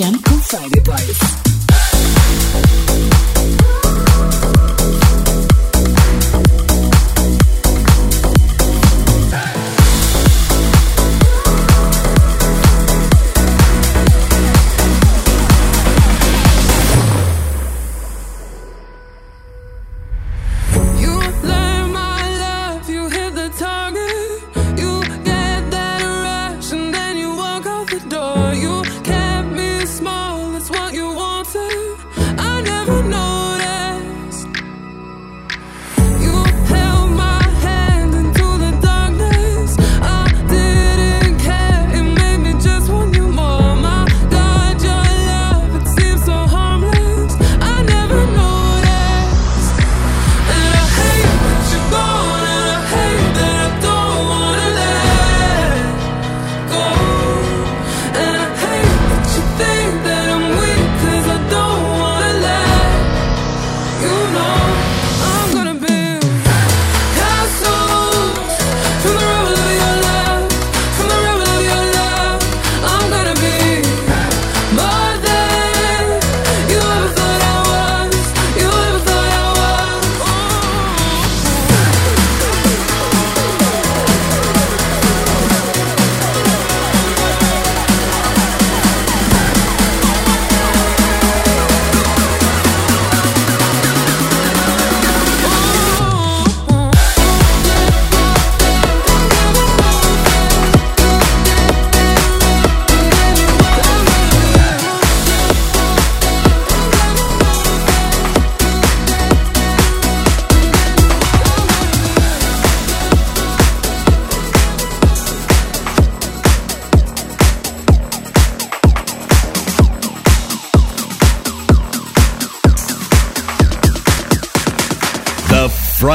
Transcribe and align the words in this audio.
Yeah. 0.00 0.29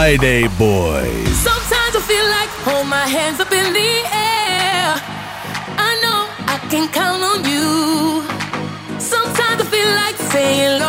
Friday 0.06 0.48
Boys. 0.50 1.30
Sometimes 1.50 1.96
I 1.98 2.02
feel 2.06 2.28
like 2.38 2.52
hold 2.62 2.86
my 2.86 3.08
hands 3.08 3.40
up 3.40 3.52
in 3.52 3.74
the 3.74 3.94
air. 4.30 4.86
I 5.90 5.92
know 6.04 6.22
I 6.46 6.58
can 6.70 6.86
count 6.94 7.24
on 7.32 7.40
you. 7.42 8.22
Sometimes 9.00 9.64
I 9.64 9.66
feel 9.66 9.92
like 10.04 10.18
saying, 10.32 10.85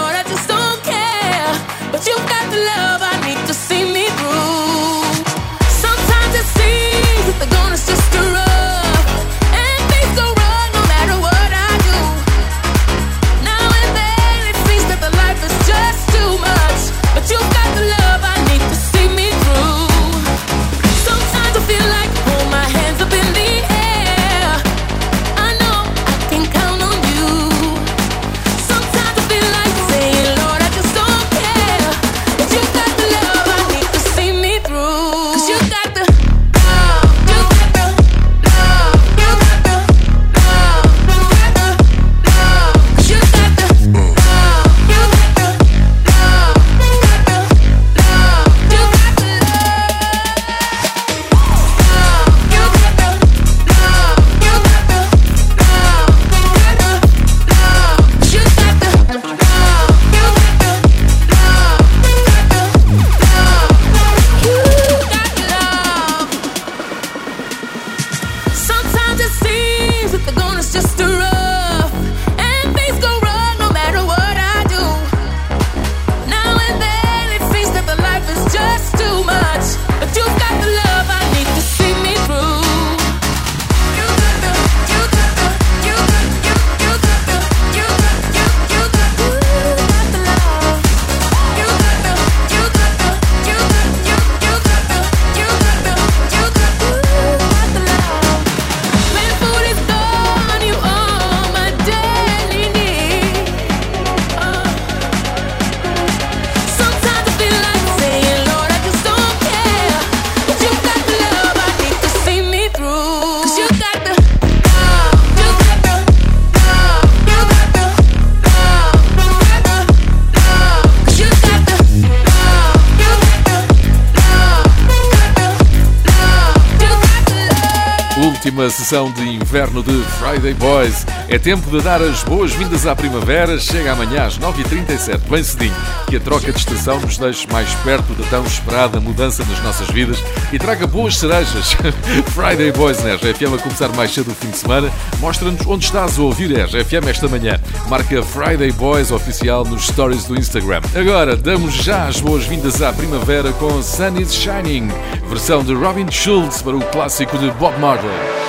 Friday 130.26 130.54
Boys. 130.54 131.06
É 131.28 131.38
tempo 131.38 131.70
de 131.70 131.80
dar 131.84 132.02
as 132.02 132.24
boas-vindas 132.24 132.84
à 132.84 132.96
primavera. 132.96 133.60
Chega 133.60 133.92
amanhã 133.92 134.24
às 134.24 134.36
9h37, 134.36 135.20
bem 135.30 135.40
cedinho, 135.40 135.74
que 136.08 136.16
a 136.16 136.20
troca 136.20 136.50
de 136.50 136.58
estação 136.58 136.98
nos 136.98 137.16
deixe 137.16 137.46
mais 137.52 137.72
perto 137.76 138.12
da 138.14 138.28
tão 138.28 138.44
esperada 138.44 138.98
mudança 138.98 139.44
nas 139.44 139.62
nossas 139.62 139.88
vidas 139.88 140.18
e 140.52 140.58
traga 140.58 140.84
boas 140.84 141.16
cerejas. 141.16 141.76
Friday 142.34 142.72
Boys 142.72 143.04
na 143.04 143.14
RFM 143.14 143.54
a 143.54 143.62
começar 143.62 143.88
mais 143.90 144.12
cedo 144.12 144.32
o 144.32 144.34
fim 144.34 144.50
de 144.50 144.58
semana. 144.58 144.90
Mostra-nos 145.20 145.64
onde 145.64 145.84
estás 145.84 146.18
a 146.18 146.22
ouvir 146.22 146.60
a 146.60 146.64
RFM 146.64 147.06
esta 147.08 147.28
manhã. 147.28 147.60
Marca 147.88 148.20
Friday 148.20 148.72
Boys 148.72 149.12
oficial 149.12 149.64
nos 149.64 149.86
stories 149.86 150.24
do 150.24 150.36
Instagram. 150.36 150.80
Agora, 150.96 151.36
damos 151.36 151.72
já 151.72 152.08
as 152.08 152.20
boas-vindas 152.20 152.82
à 152.82 152.92
primavera 152.92 153.52
com 153.52 153.80
Sun 153.80 154.18
is 154.18 154.34
Shining, 154.34 154.88
versão 155.28 155.62
de 155.62 155.72
Robin 155.72 156.10
Schulz 156.10 156.62
para 156.62 156.76
o 156.76 156.84
clássico 156.86 157.38
de 157.38 157.48
Bob 157.52 157.78
Marley. 157.78 158.45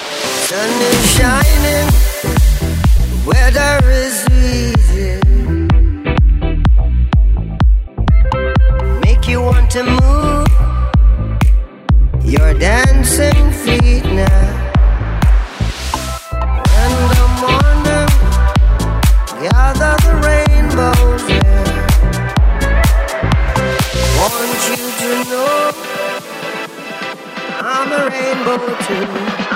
Sun 0.48 0.70
is 0.82 1.12
shining, 1.18 1.88
weather 3.26 3.84
is 3.84 4.26
easy. 4.32 5.20
Make 9.02 9.28
you 9.28 9.42
want 9.42 9.70
to 9.72 9.84
move 9.84 10.48
your 12.24 12.54
dancing 12.54 13.52
feet 13.52 14.06
now. 14.06 14.72
In 16.82 16.94
the 17.12 17.28
morning, 17.44 18.08
gather 19.44 19.96
the 20.06 20.14
rainbows. 20.28 21.26
Want 24.16 24.60
you 24.70 24.84
to 25.02 25.10
know 25.30 25.72
I'm 27.60 27.92
a 27.92 28.02
rainbow 28.10 28.64
too. 28.88 29.47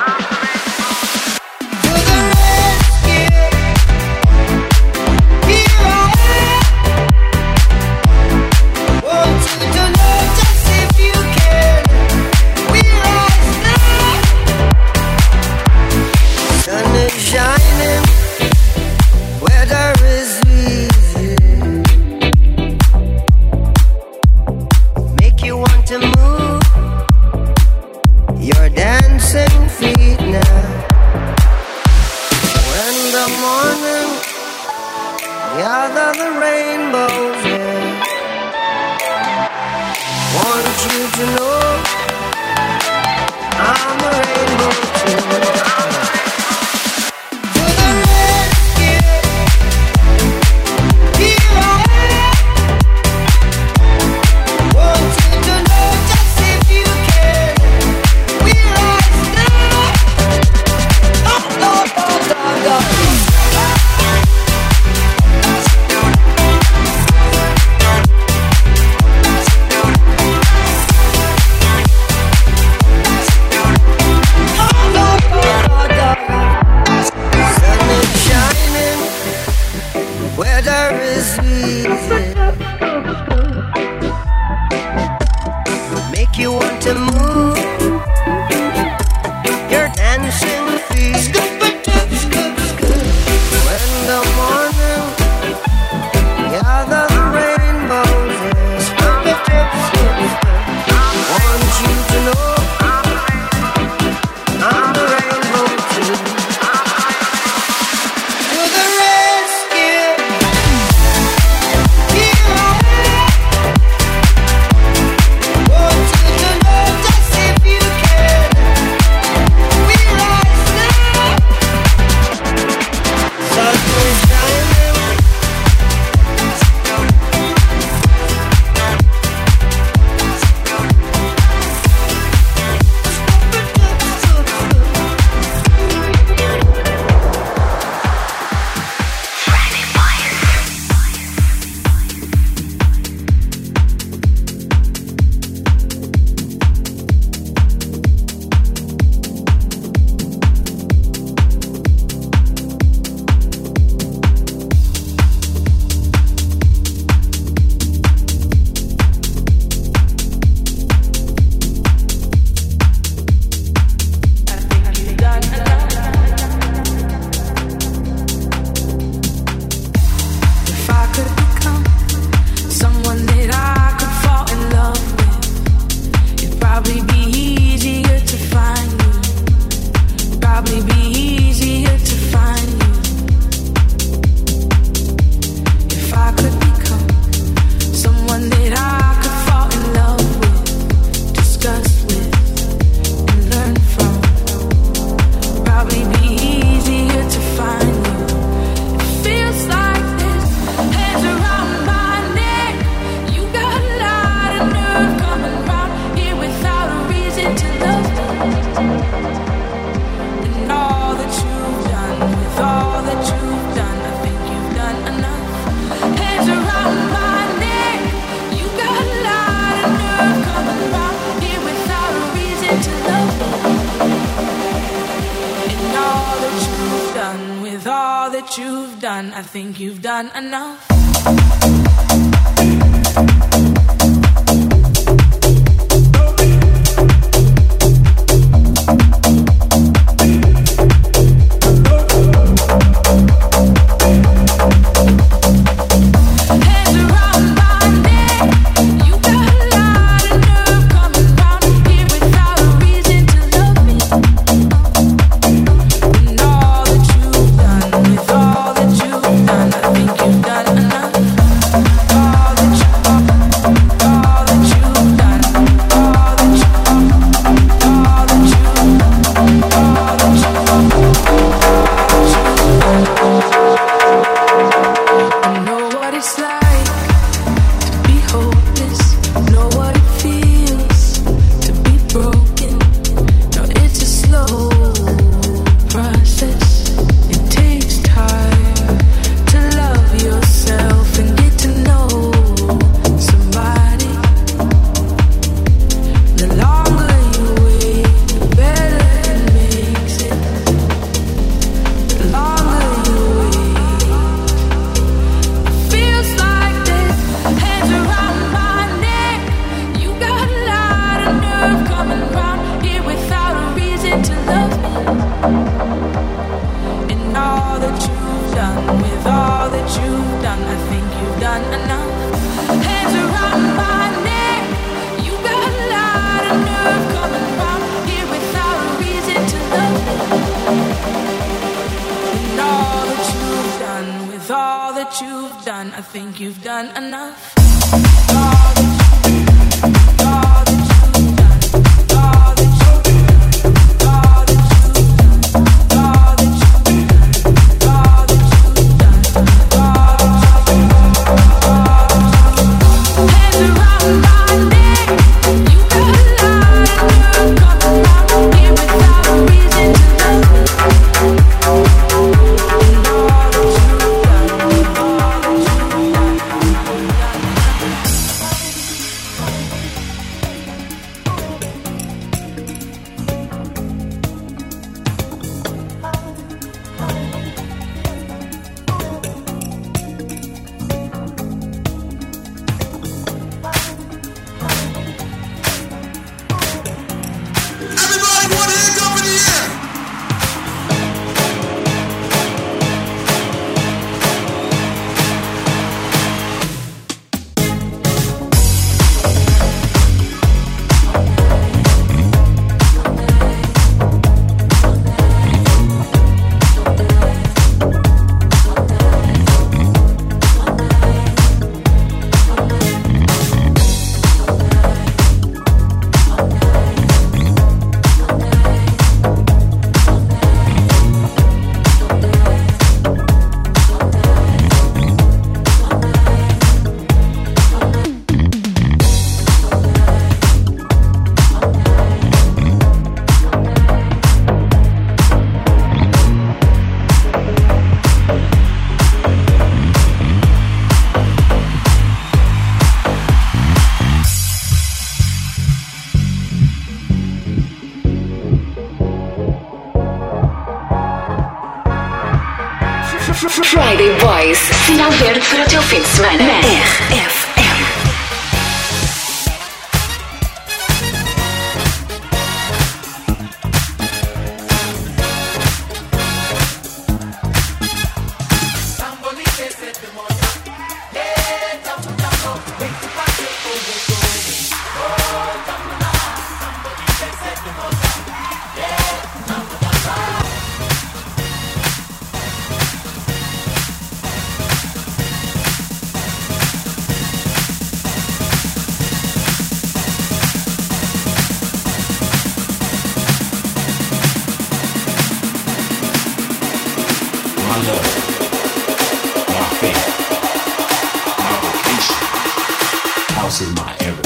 house 503.51 503.61
is 503.61 503.75
my 503.75 503.97
era. 503.99 504.20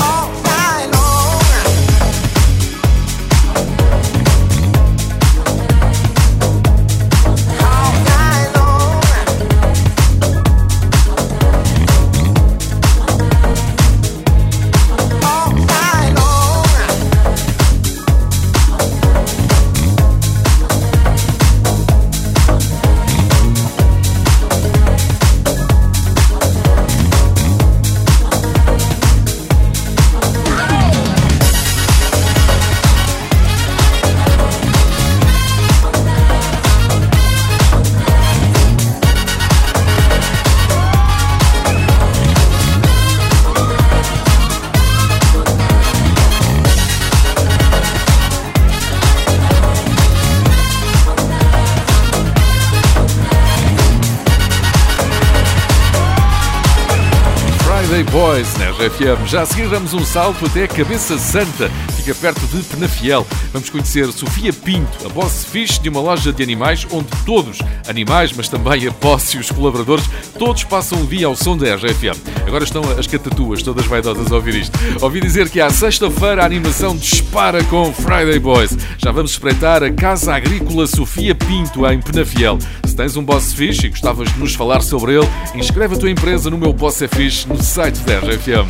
FM. 58.90 59.26
Já 59.26 59.42
a 59.42 59.46
seguir 59.46 59.68
damos 59.68 59.94
um 59.94 60.04
salto 60.06 60.46
até 60.46 60.68
Cabeça 60.68 61.18
Santa, 61.18 61.70
fica 61.96 62.14
perto 62.14 62.46
de 62.48 62.64
Penafiel. 62.64 63.26
Vamos 63.52 63.70
conhecer 63.70 64.12
Sofia 64.12 64.54
Pinto, 64.54 65.06
a 65.06 65.10
boss 65.10 65.46
fixe 65.46 65.80
de 65.80 65.90
uma 65.90 66.00
loja 66.00 66.32
de 66.32 66.44
animais 66.44 66.86
onde 66.92 67.08
todos, 67.26 67.60
animais, 67.88 68.32
mas 68.36 68.48
também 68.48 68.88
a 68.88 68.92
boss 68.92 69.34
e 69.34 69.38
os 69.38 69.50
colaboradores, 69.50 70.06
todos 70.38 70.64
passam 70.64 71.02
o 71.02 71.08
dia 71.08 71.28
ao 71.28 71.36
som 71.36 71.58
da 71.58 71.76
RGFM. 71.76 72.18
Agora 72.46 72.64
estão 72.64 72.84
as 72.98 73.08
catatuas, 73.08 73.64
todas 73.64 73.86
vaidosas 73.86 74.32
a 74.32 74.36
ouvir 74.36 74.56
isto. 74.56 74.78
Ouvi 75.02 75.20
dizer 75.20 75.50
que 75.50 75.60
à 75.60 75.70
sexta-feira 75.70 76.44
a 76.44 76.46
animação 76.46 76.96
dispara 76.96 77.64
com 77.66 77.92
Friday 77.94 78.40
Boys. 78.40 78.78
Já 78.98 79.12
vamos 79.12 79.32
espreitar 79.32 79.84
a 79.84 79.92
Casa 79.92 80.36
Agrícola 80.36 80.86
Sofia 80.86 81.34
Pinto, 81.34 81.86
em 81.88 82.00
Penafiel. 82.00 82.60
Tens 82.96 83.18
um 83.18 83.24
boss 83.24 83.54
fixe 83.54 83.88
e 83.88 83.90
gostavas 83.90 84.32
de 84.32 84.40
nos 84.40 84.56
falar 84.56 84.82
sobre 84.82 85.16
ele, 85.16 85.28
inscreve 85.54 85.96
a 85.96 85.98
tua 85.98 86.10
empresa 86.10 86.50
no 86.50 86.58
meu 86.58 86.72
Boss 86.72 87.02
é 87.02 87.08
Fixe 87.08 87.48
no 87.48 87.62
site 87.62 88.00
da 88.02 88.20
RFM. 88.20 88.70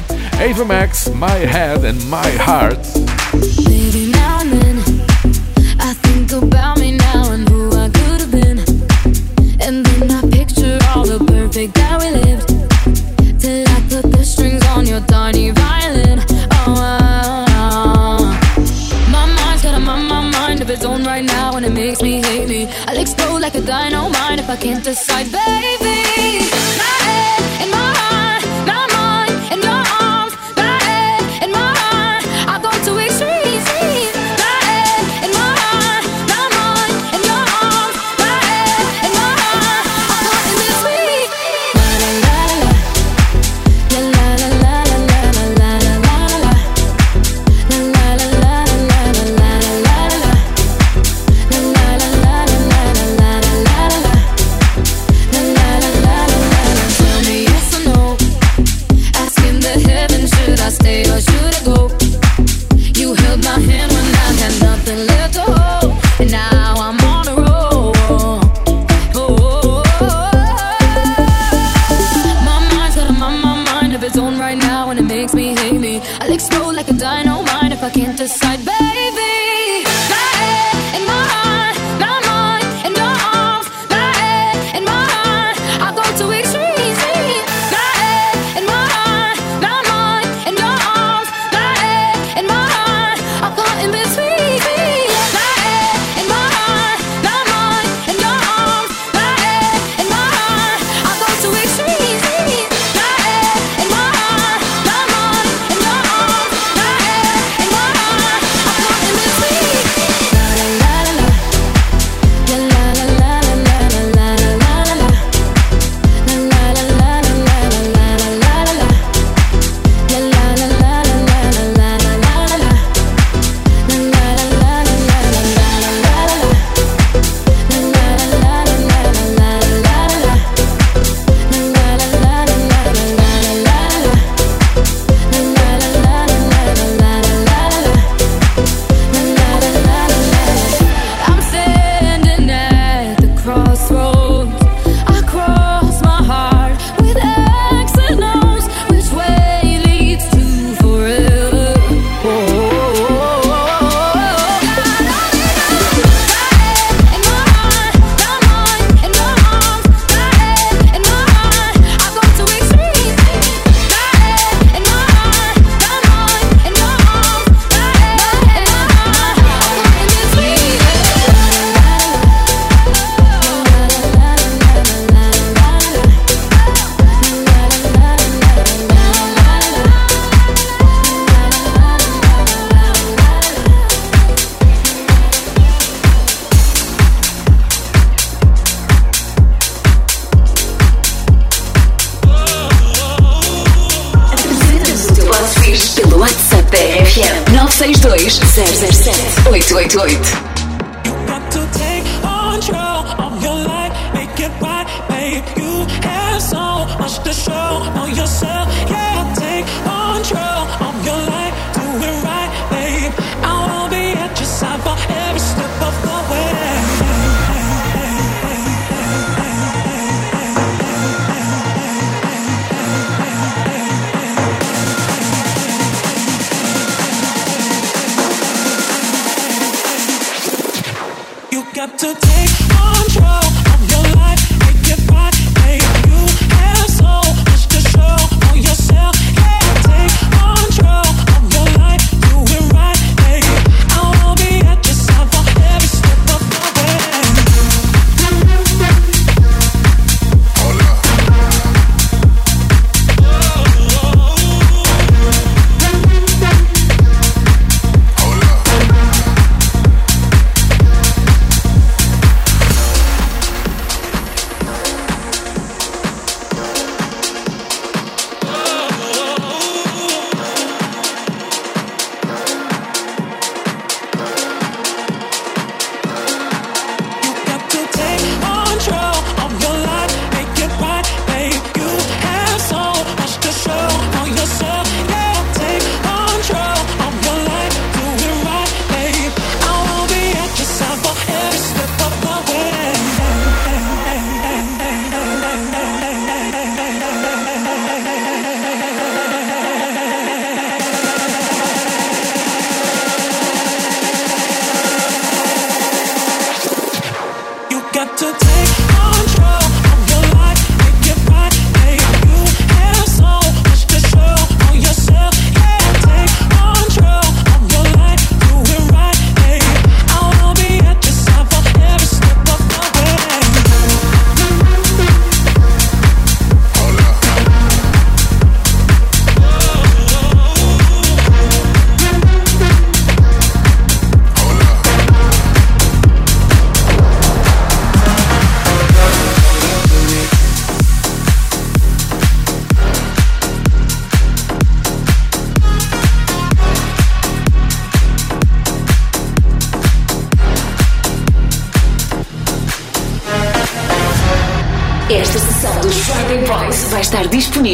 Ava 0.49 0.65
Max, 0.65 1.07
My 1.09 1.45
Head 1.45 1.85
and 1.85 1.99
My 2.05 2.35
Heart. 2.37 3.04
I 24.55 24.57
can't 24.57 24.81
decide, 24.85 25.29
baby 25.33 25.84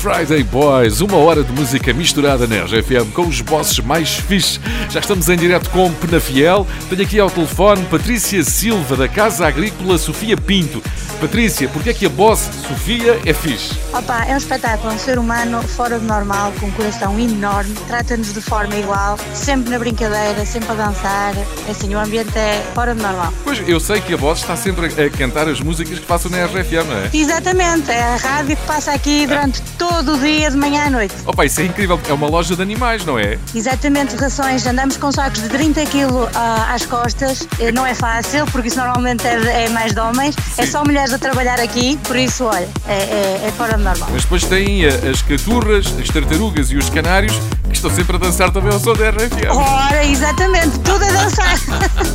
Friday 0.00 0.42
Boys, 0.42 1.02
uma 1.02 1.18
hora 1.18 1.44
de 1.44 1.52
música 1.52 1.92
misturada 1.92 2.46
na 2.46 2.64
RFM 2.64 3.12
com 3.12 3.26
os 3.26 3.42
bosses 3.42 3.78
mais 3.80 4.14
fixes. 4.14 4.58
Já 4.90 4.98
estamos 4.98 5.28
em 5.28 5.36
direto 5.36 5.70
com 5.70 5.92
Penafiel. 5.92 6.66
Tenho 6.88 7.02
aqui 7.02 7.20
ao 7.20 7.30
telefone 7.30 7.84
Patrícia 7.86 8.42
Silva, 8.42 8.96
da 8.96 9.08
Casa 9.08 9.46
Agrícola 9.46 9.96
Sofia 9.96 10.36
Pinto. 10.36 10.82
Patrícia, 11.20 11.68
porquê 11.68 11.90
é 11.90 11.94
que 11.94 12.06
a 12.06 12.08
boss 12.08 12.48
Sofia 12.66 13.20
é 13.26 13.32
fixe? 13.34 13.78
Opa, 13.92 14.24
é 14.24 14.32
um 14.32 14.38
espetáculo, 14.38 14.92
um 14.92 14.98
ser 14.98 15.18
humano 15.18 15.62
fora 15.62 15.98
do 15.98 16.06
normal, 16.06 16.50
com 16.58 16.66
um 16.66 16.70
coração 16.70 17.20
enorme, 17.20 17.74
trata-nos 17.86 18.32
de 18.32 18.40
forma 18.40 18.74
igual, 18.74 19.18
sempre 19.34 19.70
na 19.70 19.78
brincadeira, 19.78 20.46
sempre 20.46 20.72
a 20.72 20.74
dançar. 20.74 21.34
É 21.36 21.70
Assim, 21.70 21.94
o 21.94 21.98
ambiente 21.98 22.36
é 22.36 22.64
fora 22.74 22.94
do 22.94 23.02
normal. 23.02 23.32
Pois, 23.44 23.62
eu 23.68 23.78
sei 23.78 24.00
que 24.00 24.14
a 24.14 24.16
boss 24.16 24.40
está 24.40 24.56
sempre 24.56 24.86
a 24.86 25.10
cantar 25.10 25.46
as 25.46 25.60
músicas 25.60 25.98
que 25.98 26.06
faço 26.06 26.30
na 26.30 26.44
RFM, 26.46 26.86
não 26.88 26.96
é? 26.96 27.10
Exatamente, 27.12 27.90
é 27.90 28.02
a 28.02 28.16
rádio 28.16 28.56
que 28.56 28.66
passa 28.66 28.92
aqui 28.92 29.26
durante 29.26 29.60
todo 29.78 30.14
o 30.14 30.18
dia, 30.18 30.50
de 30.50 30.56
manhã 30.56 30.86
à 30.86 30.90
noite. 30.90 31.14
Opa, 31.26 31.44
isso 31.44 31.60
é 31.60 31.66
incrível. 31.66 32.00
É 32.08 32.12
uma 32.12 32.28
loja 32.28 32.56
de 32.56 32.62
animais, 32.62 33.04
não 33.04 33.18
é? 33.18 33.38
Exatamente, 33.54 34.16
rações, 34.16 34.66
andamos 34.80 34.96
com 34.96 35.12
sacos 35.12 35.42
de 35.42 35.48
30 35.50 35.84
kg 35.84 36.30
às 36.72 36.86
costas, 36.86 37.46
Eh, 37.58 37.70
não 37.70 37.84
é 37.84 37.94
fácil, 37.94 38.46
porque 38.46 38.68
isso 38.68 38.78
normalmente 38.78 39.26
é, 39.26 39.64
é 39.64 39.68
mais 39.68 39.92
de 39.92 40.00
homens, 40.00 40.34
é 40.56 40.64
só 40.64 40.82
mulheres 40.82 41.12
a 41.12 41.18
trabalhar 41.18 41.60
aqui, 41.60 41.98
por 42.04 42.16
isso, 42.16 42.44
olha, 42.44 42.66
é, 42.88 42.94
é, 42.94 43.42
é 43.48 43.52
fora 43.58 43.76
do 43.76 43.84
normal. 43.84 44.08
Mas 44.10 44.22
depois 44.22 44.42
tem 44.44 44.86
eh, 44.86 44.88
as 45.10 45.20
caturras, 45.20 45.84
as 46.00 46.08
tartarugas 46.08 46.70
e 46.70 46.76
os 46.78 46.88
canários 46.88 47.34
que 47.68 47.74
estão 47.74 47.90
sempre 47.90 48.16
a 48.16 48.18
dançar 48.18 48.50
também 48.50 48.72
ao 48.72 48.80
som 48.80 48.94
da 48.94 49.10
RFM. 49.10 49.50
Ora, 49.50 50.02
exatamente, 50.02 50.78
tudo 50.78 51.04
a 51.04 51.10
dançar. 51.10 51.58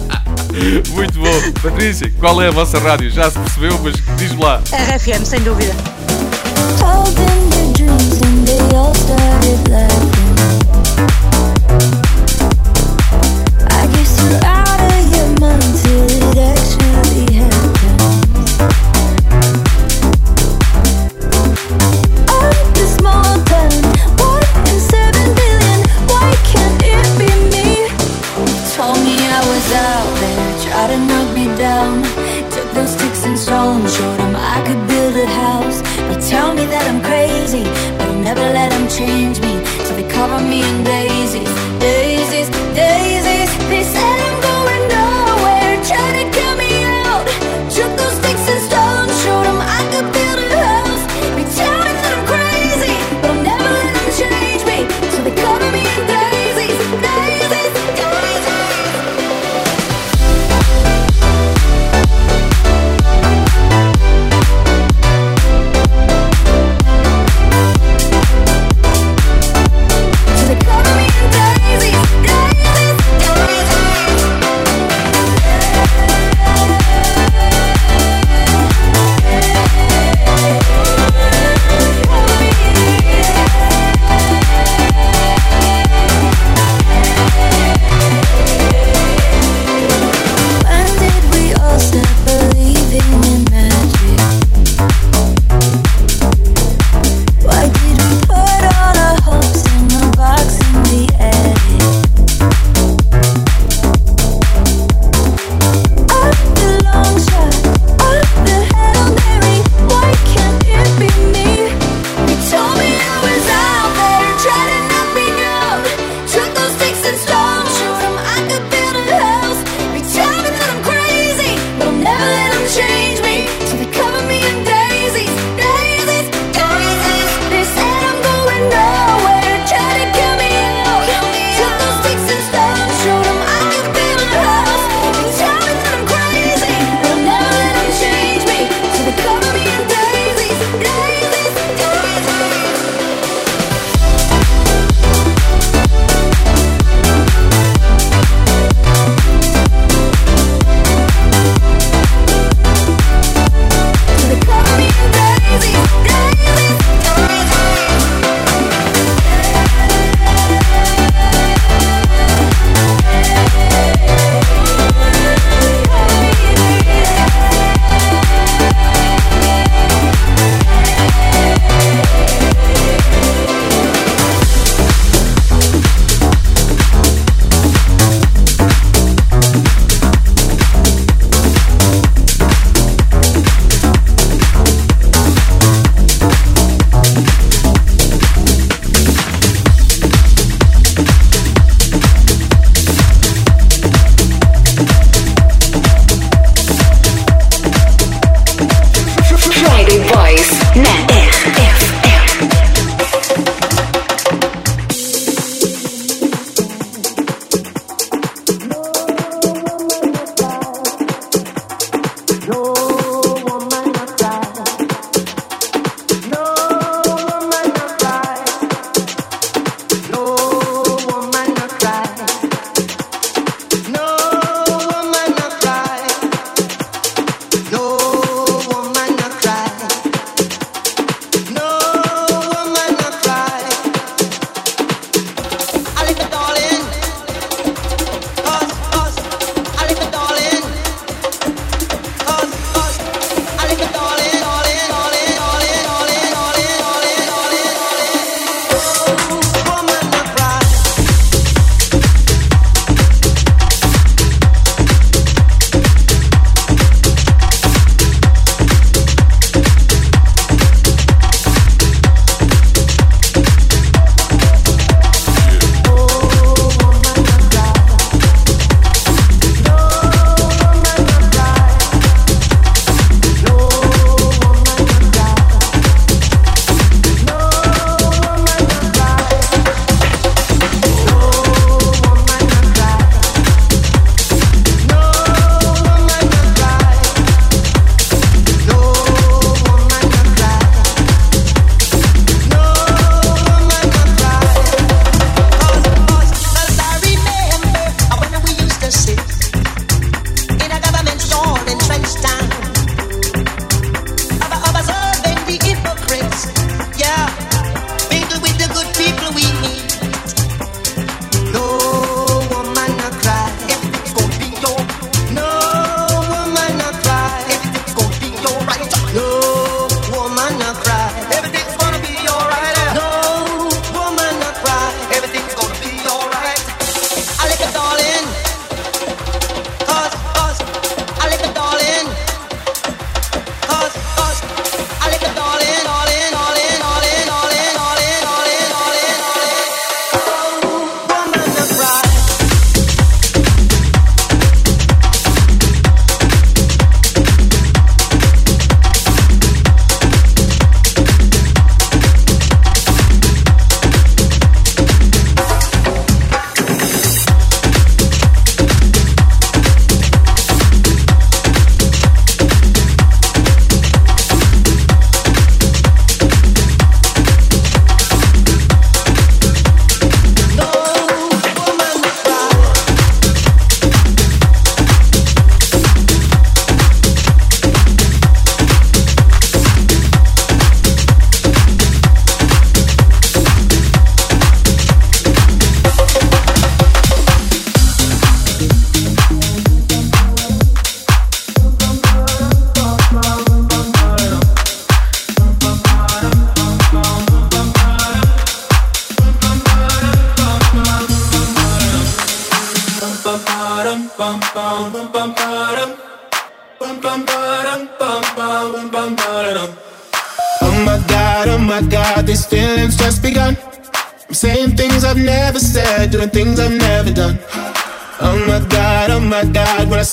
Muito 0.90 1.20
bom. 1.20 1.52
Patrícia, 1.62 2.12
qual 2.20 2.42
é 2.42 2.48
a 2.48 2.52
vossa 2.52 2.80
rádio? 2.80 3.12
Já 3.12 3.30
se 3.30 3.38
percebeu, 3.38 3.80
mas 3.84 3.94
diz-me 4.18 4.44
lá. 4.44 4.60
RFM, 4.72 5.24
sem 5.24 5.42
dúvida. 5.42 5.74
Told 6.80 7.16
them 7.16 7.50
their 7.52 7.74
dreams 7.74 8.22
and 8.24 8.48
they 8.48 8.76
all 8.76 8.92
started 8.96 9.70
laughing. 9.70 10.15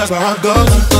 That's 0.00 0.10
where 0.10 0.18
I 0.18 0.42
go. 0.42 0.99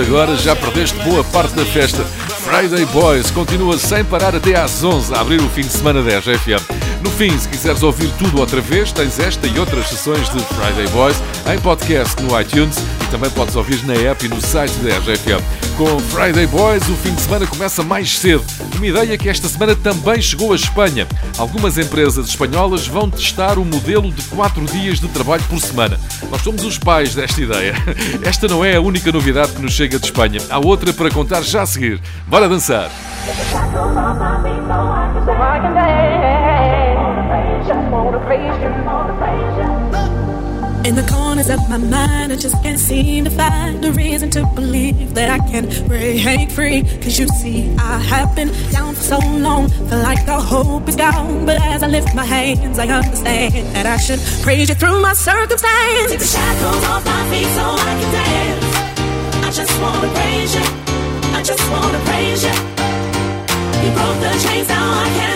Agora, 0.00 0.36
já 0.36 0.54
perdeste 0.54 0.98
boa 1.00 1.24
parte 1.24 1.54
da 1.54 1.64
festa. 1.64 2.02
Friday 2.04 2.84
Boys 2.86 3.30
continua 3.30 3.78
sem 3.78 4.04
parar 4.04 4.34
até 4.34 4.54
às 4.54 4.82
11 4.82 5.14
a 5.14 5.20
abrir 5.20 5.40
o 5.40 5.48
fim 5.50 5.62
de 5.62 5.72
semana 5.72 6.02
10 6.02 6.24
FM. 6.24 6.85
No 7.06 7.12
fim, 7.12 7.38
se 7.38 7.48
quiseres 7.48 7.84
ouvir 7.84 8.10
tudo 8.18 8.40
outra 8.40 8.60
vez, 8.60 8.90
tens 8.90 9.20
esta 9.20 9.46
e 9.46 9.60
outras 9.60 9.86
sessões 9.90 10.28
de 10.28 10.40
Friday 10.40 10.88
Boys 10.88 11.16
em 11.48 11.56
podcast 11.60 12.20
no 12.20 12.38
iTunes 12.38 12.76
e 12.78 13.06
também 13.12 13.30
podes 13.30 13.54
ouvir 13.54 13.80
na 13.86 13.94
app 13.94 14.26
e 14.26 14.28
no 14.28 14.40
site 14.40 14.72
da 14.80 14.98
RFM. 14.98 15.40
Com 15.76 16.00
Friday 16.00 16.48
Boys, 16.48 16.82
o 16.88 16.96
fim 16.96 17.14
de 17.14 17.20
semana 17.20 17.46
começa 17.46 17.84
mais 17.84 18.18
cedo. 18.18 18.44
Uma 18.74 18.86
ideia 18.88 19.16
que 19.16 19.28
esta 19.28 19.46
semana 19.48 19.76
também 19.76 20.20
chegou 20.20 20.52
à 20.52 20.56
Espanha. 20.56 21.06
Algumas 21.38 21.78
empresas 21.78 22.26
espanholas 22.26 22.88
vão 22.88 23.08
testar 23.08 23.56
o 23.56 23.64
modelo 23.64 24.10
de 24.10 24.22
4 24.22 24.64
dias 24.66 24.98
de 24.98 25.06
trabalho 25.06 25.44
por 25.44 25.60
semana. 25.60 26.00
Nós 26.28 26.42
somos 26.42 26.64
os 26.64 26.76
pais 26.76 27.14
desta 27.14 27.40
ideia. 27.40 27.74
Esta 28.26 28.48
não 28.48 28.64
é 28.64 28.74
a 28.74 28.80
única 28.80 29.12
novidade 29.12 29.52
que 29.52 29.62
nos 29.62 29.74
chega 29.74 29.96
de 29.96 30.06
Espanha. 30.06 30.40
Há 30.50 30.58
outra 30.58 30.92
para 30.92 31.08
contar 31.10 31.42
já 31.42 31.62
a 31.62 31.66
seguir. 31.66 32.00
Bora 32.26 32.48
dançar! 32.48 32.90
In 40.86 40.94
the 40.94 41.02
corners 41.10 41.50
of 41.50 41.58
my 41.68 41.78
mind, 41.78 42.32
I 42.32 42.36
just 42.36 42.62
can't 42.62 42.78
seem 42.78 43.24
to 43.24 43.30
find 43.30 43.84
a 43.84 43.90
reason 43.92 44.30
to 44.30 44.46
believe 44.54 45.14
that 45.14 45.30
I 45.30 45.38
can 45.50 45.64
break 45.88 46.50
free. 46.50 46.82
Cause 47.02 47.18
you 47.18 47.26
see, 47.40 47.74
I 47.76 47.98
have 47.98 48.36
been 48.36 48.52
down 48.70 48.94
for 48.94 49.02
so 49.02 49.18
long, 49.18 49.68
feel 49.68 49.98
like 49.98 50.24
the 50.26 50.38
hope 50.38 50.86
is 50.88 50.94
gone. 50.94 51.46
But 51.46 51.60
as 51.60 51.82
I 51.82 51.88
lift 51.88 52.14
my 52.14 52.24
hands, 52.24 52.78
I 52.78 52.86
understand 52.86 53.74
that 53.74 53.86
I 53.86 53.96
should 53.96 54.20
praise 54.42 54.68
you 54.68 54.76
through 54.76 55.00
my 55.00 55.14
circumstance. 55.14 56.10
Take 56.10 56.20
the 56.20 56.24
shackles 56.24 56.84
off 56.84 57.04
my 57.04 57.30
feet 57.30 57.50
so 57.58 57.64
I 57.64 57.92
can 58.00 58.12
dance. 58.20 59.46
I 59.46 59.50
just 59.50 59.80
wanna 59.80 60.08
praise 60.14 60.54
you. 60.54 60.66
I 61.38 61.42
just 61.42 61.64
wanna 61.70 62.00
praise 62.04 62.44
you. 62.44 62.56
You 63.82 63.90
broke 63.96 64.18
the 64.20 64.30
chains, 64.44 64.68
now 64.68 65.02
I 65.04 65.08
can 65.16 65.35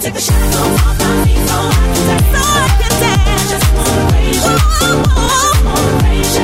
Take 0.00 0.14
the 0.14 0.20
shackles 0.20 0.56
off 0.56 0.98
my 0.98 1.24
feet 1.26 1.36
so 1.46 1.56
I 1.60 1.84
can 1.84 2.06
dance. 2.08 2.32
So 2.32 2.60
I 2.60 2.72
can 2.80 2.92
dance. 3.00 3.52
I 3.52 3.64
wanna 5.64 5.92
raise 6.08 6.36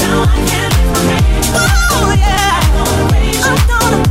now 0.00 0.18
I 0.22 0.36
can 0.50 0.70
live 0.74 0.90
my 0.94 2.16
head. 2.16 2.64
I'm 3.44 3.58
gonna 3.68 4.07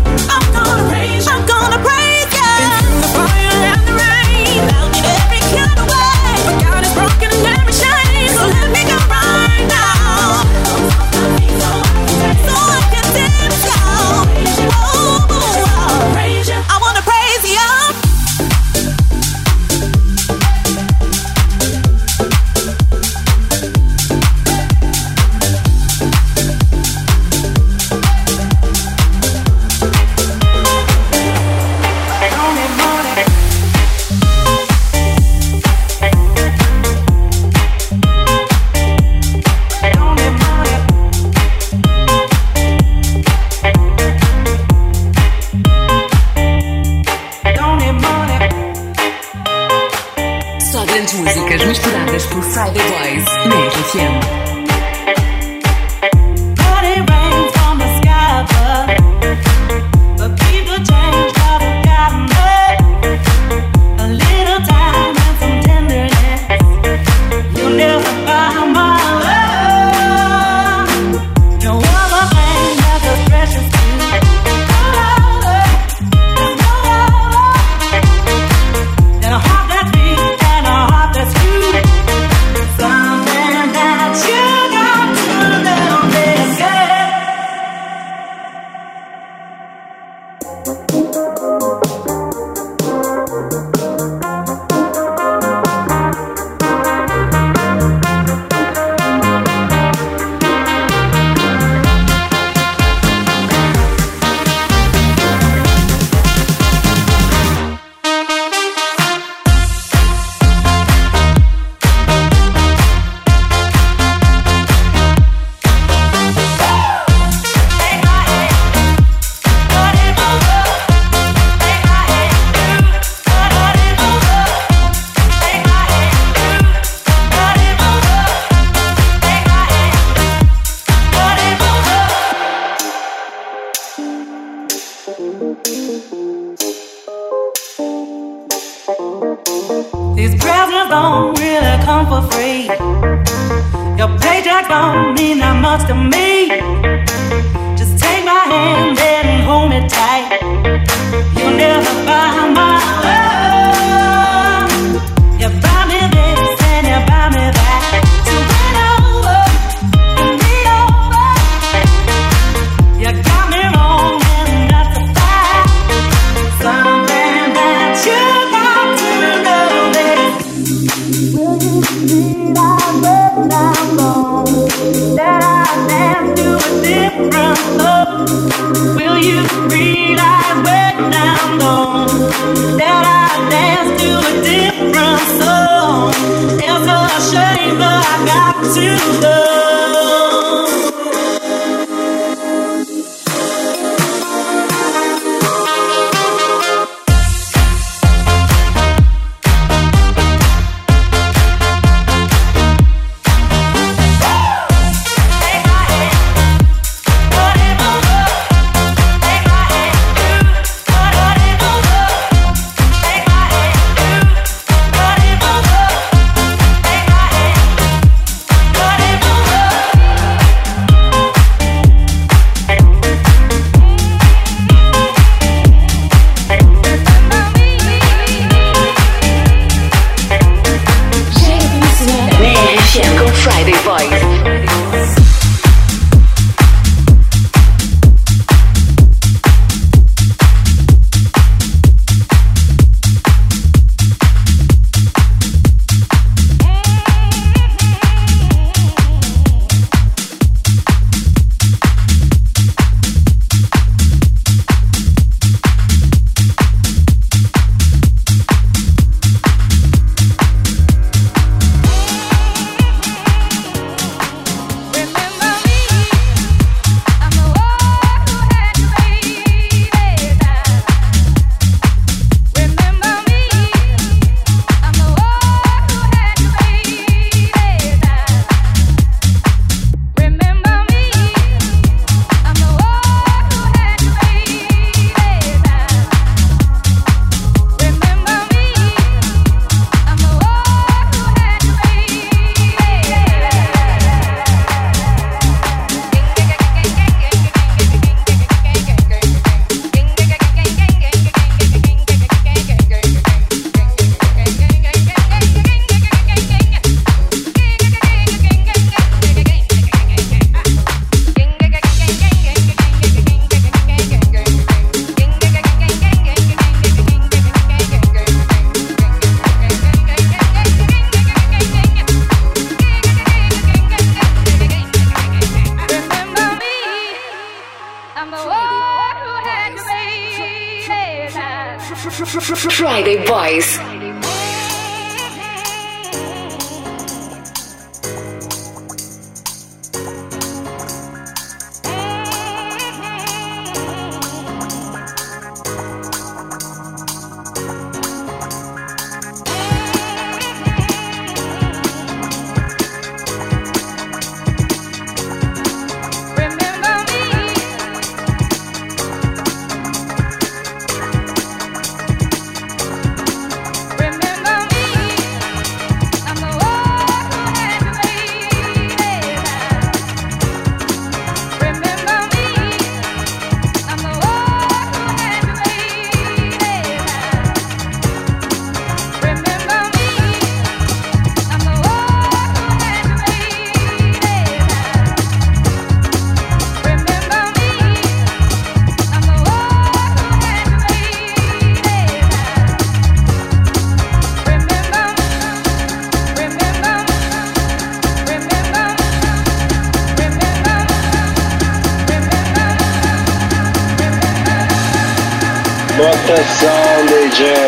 DJ. 407.30 407.67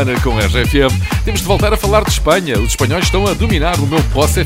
Semana 0.00 0.20
com 0.20 0.38
a 0.38 0.40
RFM. 0.40 1.24
Temos 1.24 1.40
de 1.40 1.46
voltar 1.46 1.72
a 1.72 1.76
falar 1.76 2.04
de 2.04 2.10
Espanha. 2.10 2.58
Os 2.58 2.70
espanhóis 2.70 3.04
estão 3.04 3.26
a 3.26 3.34
dominar. 3.34 3.78
O 3.78 3.86
meu 3.86 4.00
boss 4.14 4.38
é. 4.38 4.44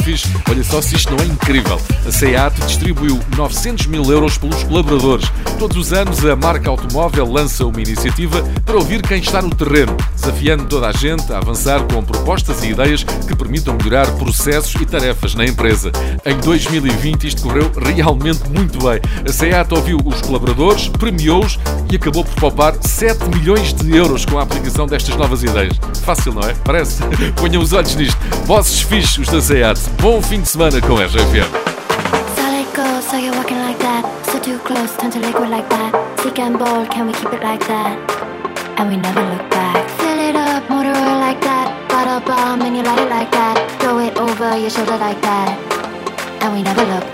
Olha 0.51 0.65
só 0.65 0.83
se 0.83 0.97
isto 0.97 1.15
não 1.15 1.23
é 1.23 1.27
incrível. 1.27 1.81
A 2.07 2.11
SEAT 2.11 2.61
distribuiu 2.67 3.21
900 3.37 3.87
mil 3.87 4.05
euros 4.11 4.37
pelos 4.37 4.63
colaboradores. 4.65 5.31
Todos 5.59 5.77
os 5.77 5.93
anos 5.93 6.25
a 6.25 6.35
marca 6.35 6.69
automóvel 6.69 7.31
lança 7.31 7.65
uma 7.65 7.81
iniciativa 7.81 8.43
para 8.67 8.77
ouvir 8.77 9.01
quem 9.03 9.19
está 9.19 9.41
no 9.41 9.55
terreno, 9.55 9.97
desafiando 10.15 10.65
toda 10.65 10.89
a 10.89 10.93
gente 10.93 11.33
a 11.33 11.39
avançar 11.39 11.83
com 11.85 12.03
propostas 12.03 12.63
e 12.65 12.71
ideias 12.71 13.05
que 13.05 13.37
permitam 13.37 13.77
melhorar 13.77 14.11
processos 14.13 14.75
e 14.81 14.85
tarefas 14.85 15.35
na 15.35 15.47
empresa. 15.47 15.93
Em 16.27 16.37
2020 16.39 17.29
isto 17.29 17.43
correu 17.43 17.71
realmente 17.95 18.49
muito 18.51 18.79
bem. 18.79 19.01
A 19.27 19.33
SEAT 19.33 19.73
ouviu 19.73 19.99
os 20.05 20.21
colaboradores, 20.21 20.89
premiou-os 20.89 21.59
e 21.91 21.97
acabou 21.97 22.25
por 22.25 22.35
poupar 22.35 22.75
7 22.81 23.29
milhões 23.29 23.73
de 23.73 23.97
euros 23.97 24.25
com 24.25 24.39
a 24.39 24.43
aplicação 24.43 24.87
destas 24.87 25.17
novas 25.17 25.43
ideias. 25.43 25.75
Fácil, 26.03 26.35
não 26.35 26.43
é? 26.43 26.55
Parece? 26.65 27.03
Ponham 27.37 27.63
os 27.63 27.73
olhos 27.73 27.95
nisto. 27.95 28.19
Bosses 28.47 28.83
fixos 28.83 29.29
da 29.29 29.41
SEAT. 29.41 29.81
Bom 30.01 30.21
fim 30.21 30.41
de 30.41 30.49
semana 30.49 30.81
com 30.81 30.97
a 30.97 31.05
RFM. 31.05 31.75
Too 34.45 34.59
close, 34.59 34.95
turn 34.99 35.11
to 35.13 35.19
liquid 35.21 35.49
like 35.49 35.67
that. 35.71 36.21
Sick 36.21 36.39
and 36.39 36.59
bold, 36.59 36.91
can 36.91 37.07
we 37.07 37.15
keep 37.15 37.33
it 37.33 37.43
like 37.43 37.67
that? 37.67 37.97
And 38.77 38.91
we 38.91 38.99
never 38.99 39.23
look 39.23 39.49
back. 39.49 39.89
Fill 39.99 40.19
it 40.21 40.37
up, 40.37 40.69
motor 40.69 40.91
oil 40.91 41.19
like 41.19 41.41
that. 41.41 41.89
Bottle 41.89 42.21
bomb, 42.21 42.61
and 42.61 42.77
you 42.77 42.83
light 42.83 42.99
it 42.99 43.09
like 43.09 43.31
that. 43.33 43.57
Throw 43.81 44.01
it 44.01 44.15
over 44.19 44.59
your 44.59 44.69
shoulder 44.69 44.99
like 44.99 45.19
that. 45.23 45.57
And 46.43 46.53
we 46.53 46.63
never 46.63 46.85
look 46.85 47.05
back. 47.05 47.14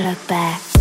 Look 0.00 0.26
back. 0.26 0.73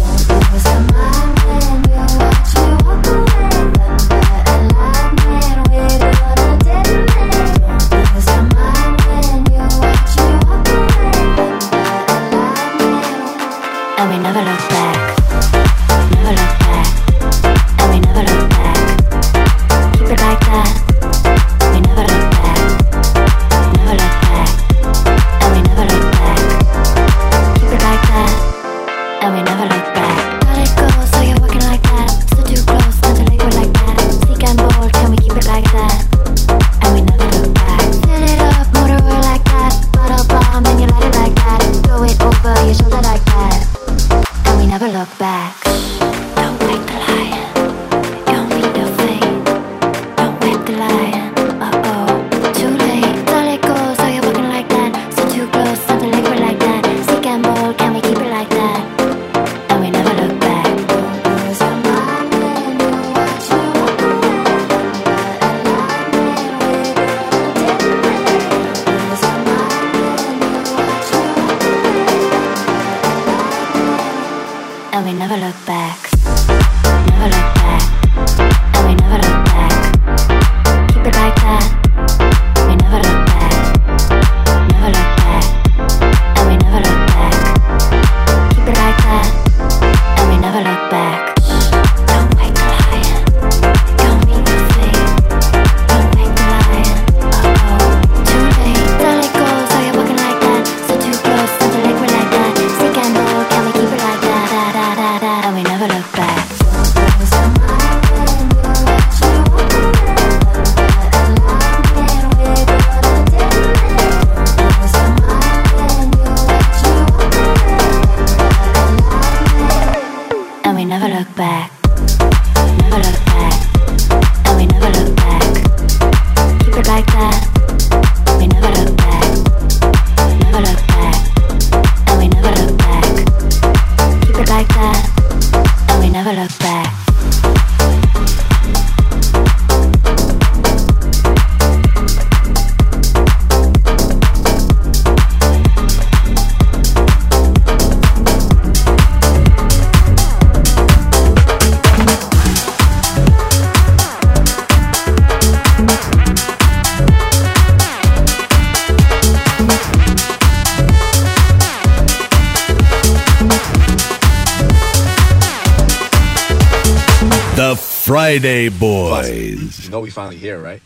The 167.63 167.77
Friday 167.77 168.67
Boys. 168.67 169.85
You 169.85 169.89
know 169.89 170.01
we 170.01 170.09
finally 170.09 170.35
here, 170.35 170.59
right? 170.59 170.81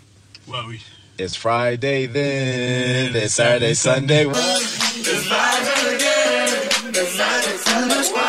Well, 0.47 0.67
we. 0.67 0.79
It's 1.17 1.35
Friday 1.35 2.05
then. 2.05 3.15
It's 3.15 3.33
Saturday, 3.33 3.73
Sunday. 3.73 4.27
It's 4.27 5.25
Friday 5.25 5.95
again. 5.95 6.93
It's 6.93 7.15
Friday, 7.15 7.57
Sunday. 7.57 8.26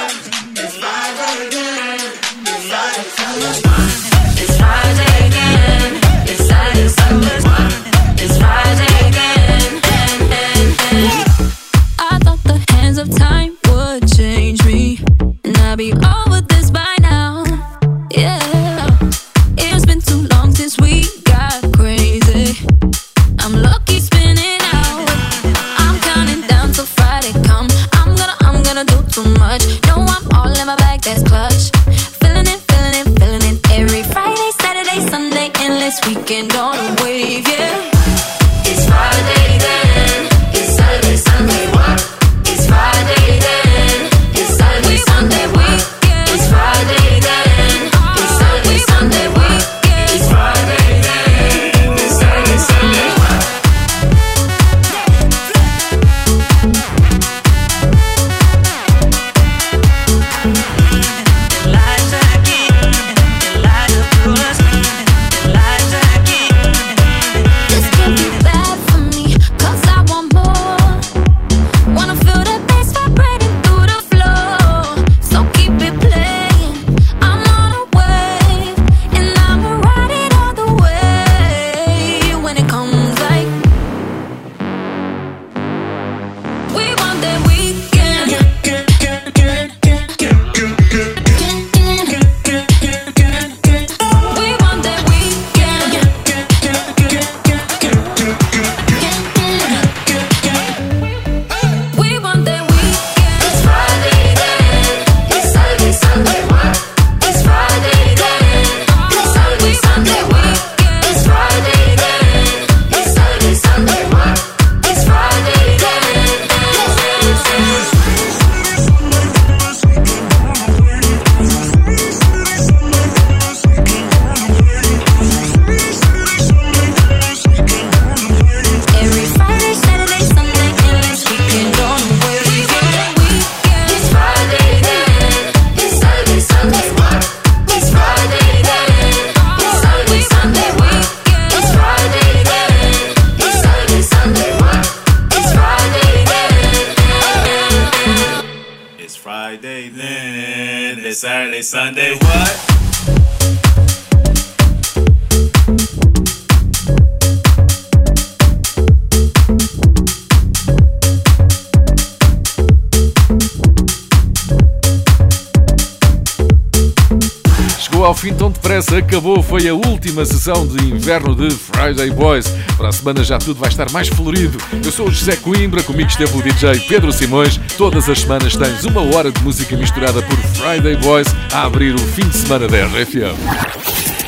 A 170.19 170.23
última 170.23 170.25
sessão 170.25 170.67
de 170.67 170.85
inverno 170.85 171.35
de 171.35 171.51
Friday 171.51 172.11
Boys. 172.11 172.49
Para 172.77 172.89
a 172.89 172.93
semana 172.93 173.23
já 173.23 173.39
tudo 173.39 173.61
vai 173.61 173.69
estar 173.69 173.91
mais 173.93 174.09
florido. 174.09 174.59
Eu 174.85 174.91
sou 174.91 175.09
o 175.09 175.11
José 175.11 175.37
Coimbra, 175.37 175.83
comigo 175.83 176.09
esteve 176.09 176.37
o 176.37 176.43
DJ 176.43 176.81
Pedro 176.89 177.13
Simões. 177.13 177.61
Todas 177.77 178.09
as 178.09 178.21
semanas 178.21 178.57
tens 178.57 178.85
uma 178.85 179.03
hora 179.15 179.31
de 179.31 179.43
música 179.43 179.77
misturada 179.77 180.21
por 180.23 180.37
Friday 180.37 180.97
Boys 180.97 181.29
a 181.53 181.65
abrir 181.65 181.95
o 181.95 181.99
fim 181.99 182.27
de 182.29 182.37
semana 182.37 182.67
da 182.67 182.87
RFM. 182.87 183.37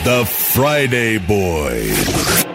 The 0.05 0.25
Friday 0.27 1.19
Boys. 1.19 2.50